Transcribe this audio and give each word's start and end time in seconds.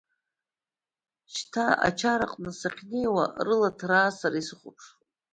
Шьҭа 1.33 1.65
ачараҟны 1.87 2.51
сахьнеиуа, 2.59 3.25
рыла 3.45 3.69
ҭраа 3.79 4.09
сара 4.19 4.37
исыхәаԥшлап. 4.41 4.99